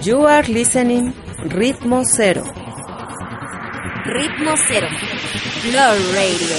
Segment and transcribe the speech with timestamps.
[0.00, 1.12] You are listening
[1.48, 2.44] Ritmo Cero.
[4.04, 4.86] Ritmo Cero.
[5.72, 6.56] Love Radio.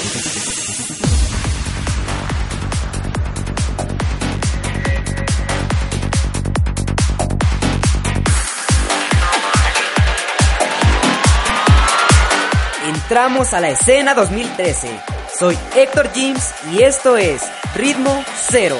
[12.87, 14.99] Entramos a la escena 2013.
[15.39, 17.41] Soy Héctor James y esto es
[17.73, 18.75] Ritmo Cero.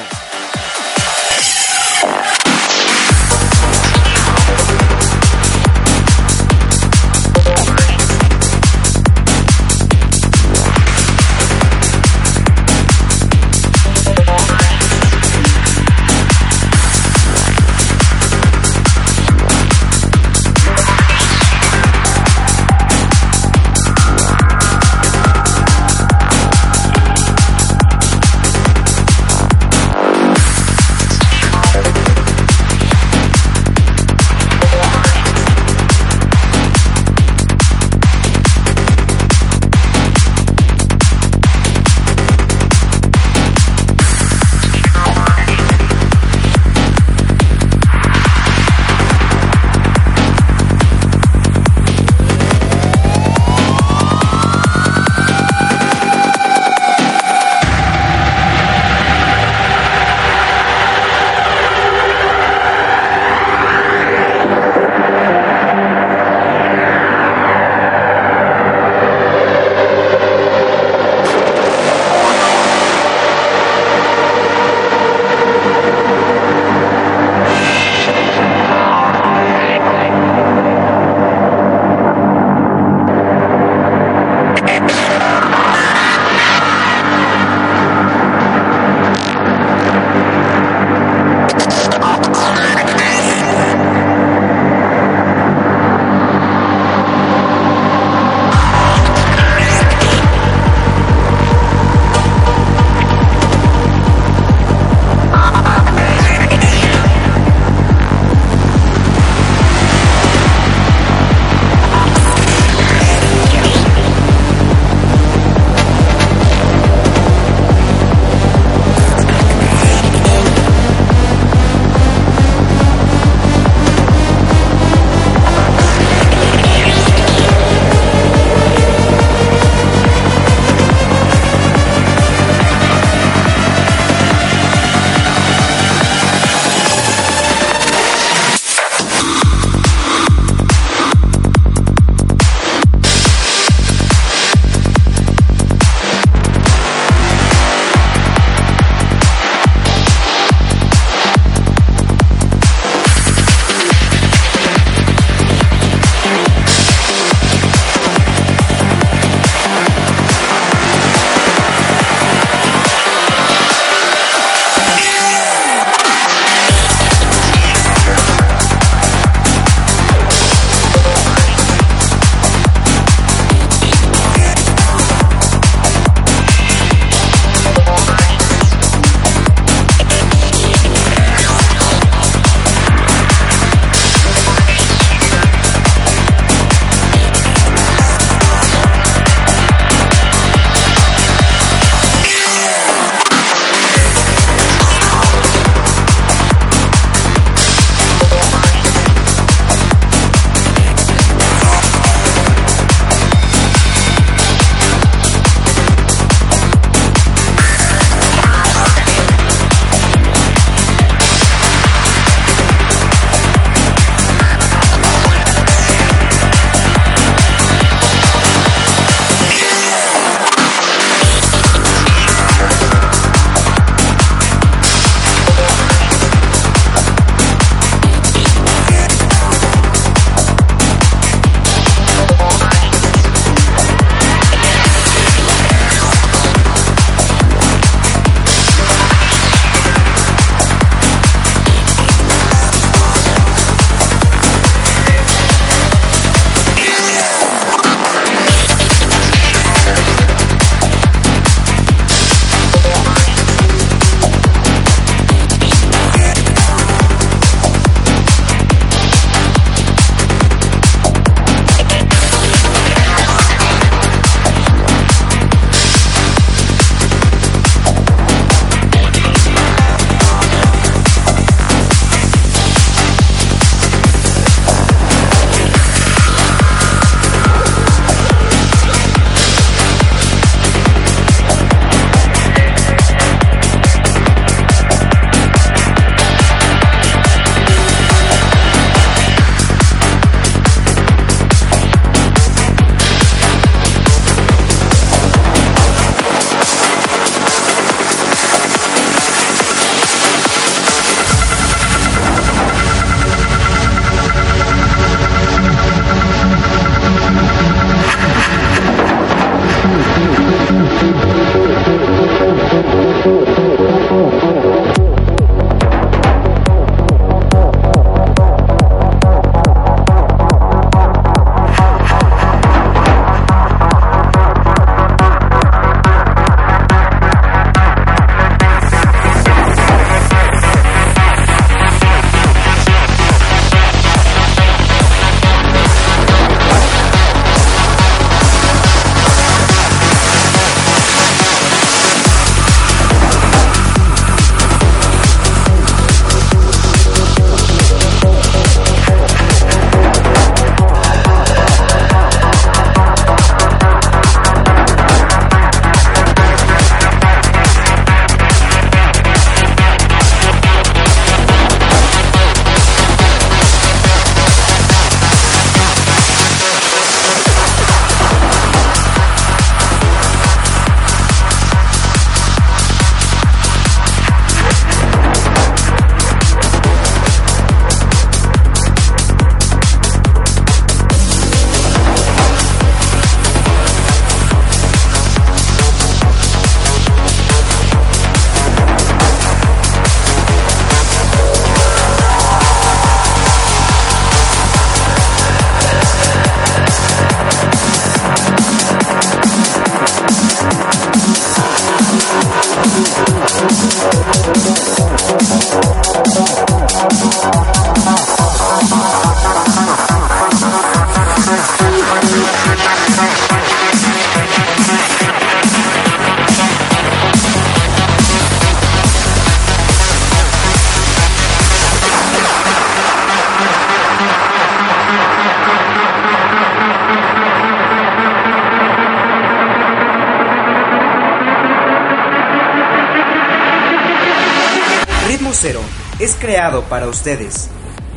[436.89, 437.69] Para ustedes.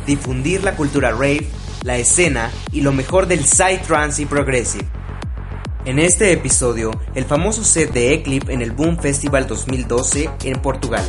[0.05, 1.47] Difundir la cultura rave,
[1.83, 4.85] la escena y lo mejor del psytrance y progressive.
[5.85, 11.03] En este episodio, el famoso set de Eclipse en el Boom Festival 2012 en Portugal.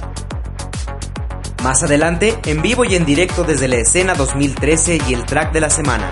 [1.62, 5.60] Más adelante, en vivo y en directo desde la escena 2013 y el track de
[5.60, 6.10] la semana.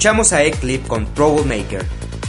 [0.00, 1.84] Escuchamos a Eclipse con Troublemaker.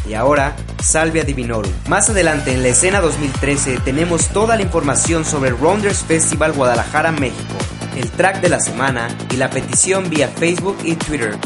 [0.05, 1.71] Y ahora, Salvia Divinorum.
[1.87, 7.55] Más adelante en la escena 2013 tenemos toda la información sobre Rounders Festival Guadalajara, México,
[7.95, 11.37] el track de la semana y la petición vía Facebook y Twitter.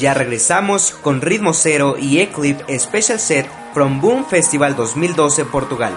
[0.00, 5.92] Ya regresamos con Ritmo Cero y Eclipse Special Set from Boom Festival 2012 Portugal.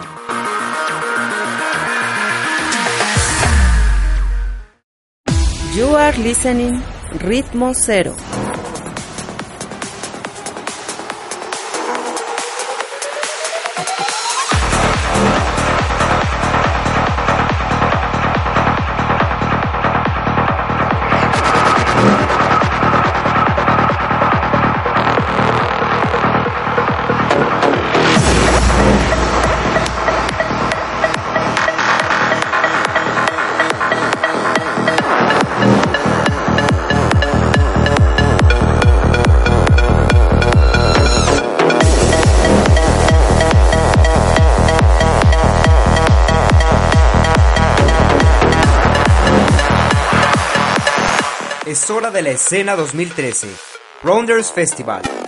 [5.74, 6.84] You are listening
[7.20, 8.14] Ritmo Cero.
[52.14, 53.50] De la escena 2013,
[54.04, 55.23] Rounders Festival.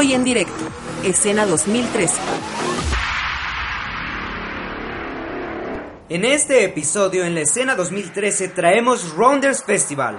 [0.00, 0.54] Y en directo.
[1.04, 2.14] Escena 2013.
[6.08, 10.18] En este episodio en la escena 2013 traemos Rounders Festival.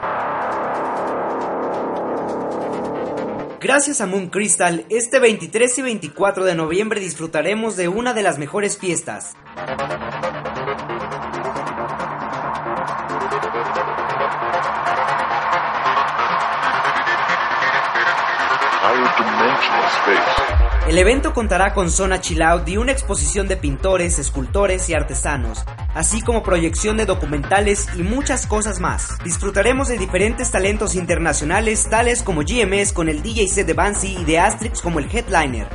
[3.61, 8.37] Gracias a Moon Crystal, este 23 y 24 de noviembre disfrutaremos de una de las
[8.37, 9.35] mejores fiestas.
[20.87, 25.63] El evento contará con zona chill out y una exposición de pintores, escultores y artesanos,
[25.93, 29.17] así como proyección de documentales y muchas cosas más.
[29.23, 34.25] Disfrutaremos de diferentes talentos internacionales tales como GMS con el DJ set de Bansi y
[34.25, 35.67] de Astrix como el headliner.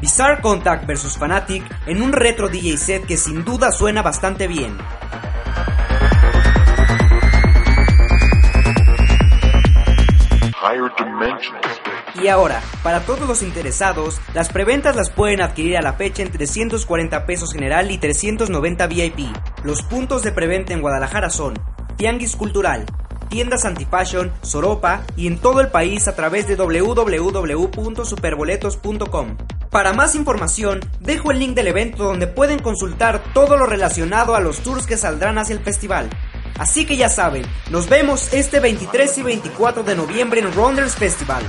[0.00, 4.78] Bizarre Contact vs Fanatic en un retro DJ set que sin duda suena bastante bien.
[12.20, 16.32] Y ahora, para todos los interesados, las preventas las pueden adquirir a la fecha en
[16.32, 19.28] 340 pesos general y 390 VIP.
[19.62, 21.54] Los puntos de preventa en Guadalajara son
[21.96, 22.86] Tianguis Cultural,
[23.28, 29.36] tiendas Antifashion, Soropa y en todo el país a través de www.superboletos.com.
[29.70, 34.40] Para más información, dejo el link del evento donde pueden consultar todo lo relacionado a
[34.40, 36.10] los tours que saldrán hacia el festival.
[36.58, 41.44] Así que ya saben, nos vemos este 23 y 24 de noviembre en Rounders Festival.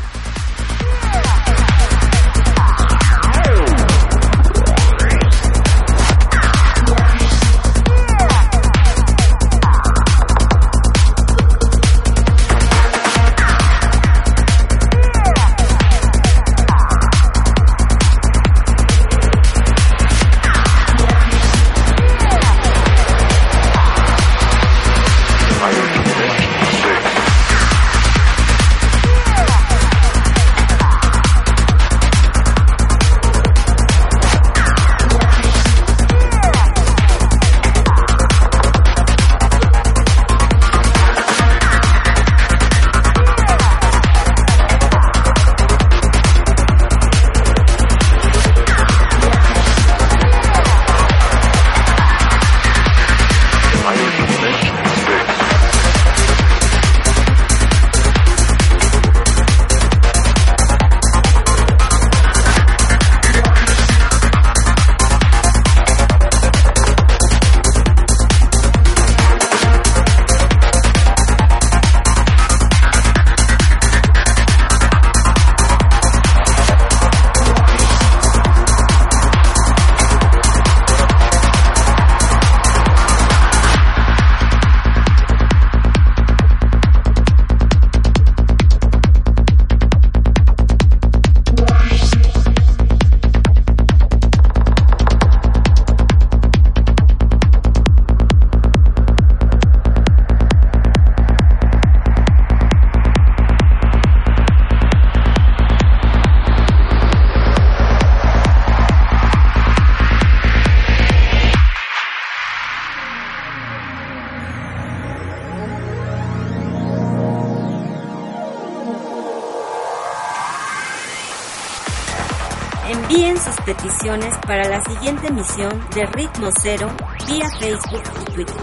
[124.99, 126.91] Siguiente emisión de Ritmo Cero
[127.25, 128.55] vía Facebook y Twitter.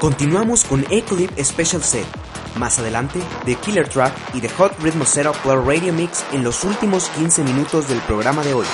[0.00, 2.06] Continuamos con Eclipse Special Set.
[2.56, 6.64] Más adelante, The Killer Track y The Hot Ritmo Setup Club Radio Mix en los
[6.64, 8.66] últimos 15 minutos del programa de hoy.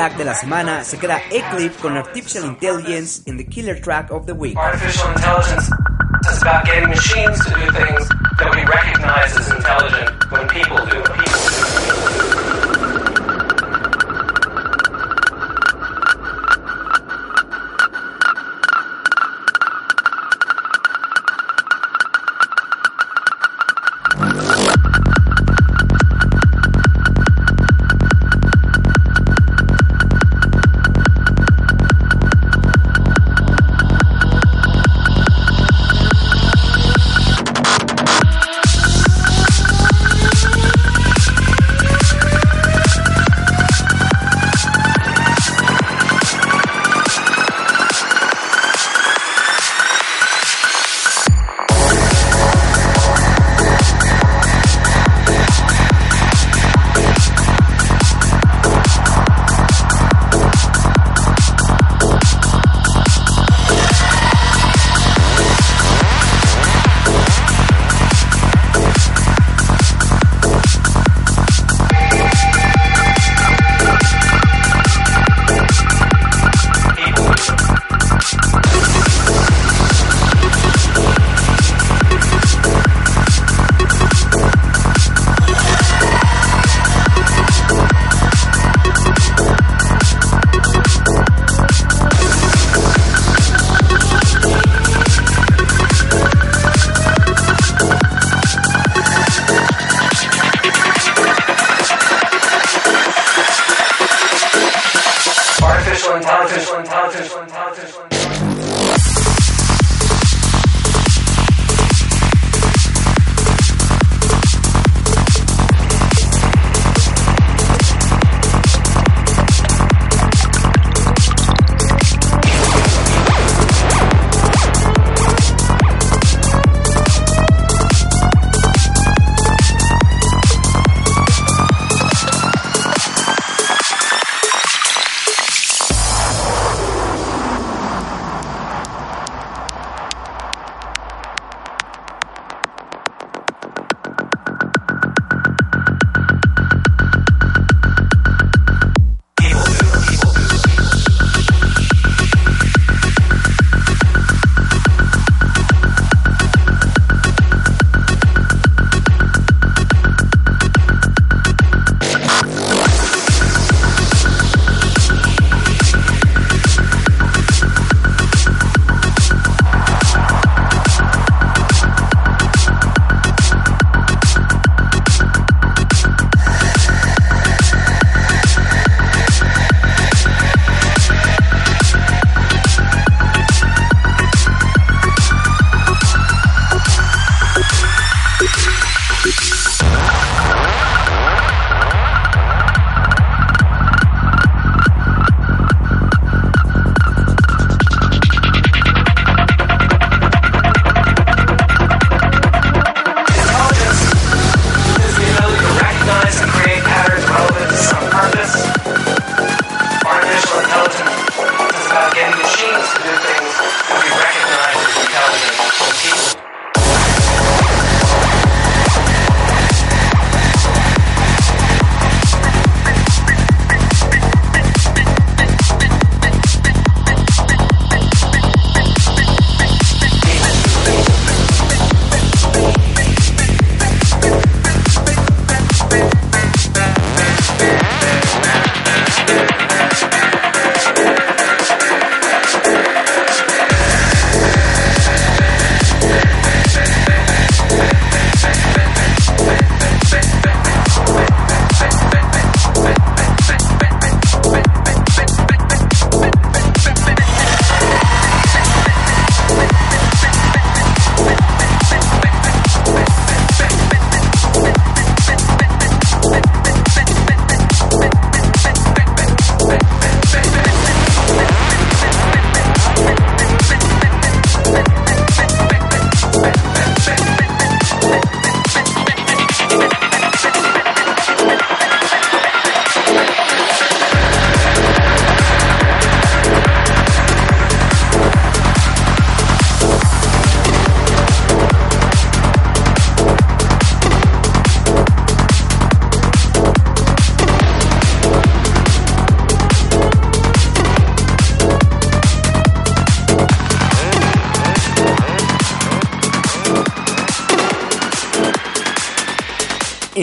[0.00, 0.16] Track.
[0.16, 4.32] De la semana se queda Eclipse con Artificial Intelligence en The Killer Track of the
[4.32, 4.56] Week.
[4.56, 5.70] Artificial intelligence
[6.30, 11.02] is about getting machines to do things that we recognize as intelligent when people do.
[11.02, 11.49] People do.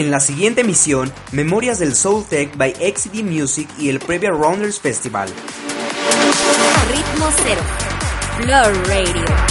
[0.08, 4.80] En la siguiente emisión, Memorias del Soul Tech by XD Music y el Previa Rounders
[4.80, 5.28] Festival.
[6.88, 7.60] Ritmo Cero.
[8.86, 9.47] Radio.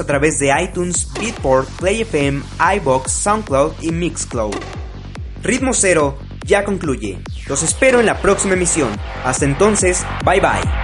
[0.00, 2.42] A través de iTunes, Beatport, PlayFM,
[2.76, 4.54] iBox, SoundCloud y Mixcloud.
[5.42, 7.18] Ritmo Cero ya concluye.
[7.48, 8.88] Los espero en la próxima emisión.
[9.24, 10.83] Hasta entonces, bye bye.